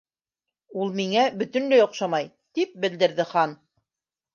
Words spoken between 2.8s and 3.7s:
белдерҙе Хан.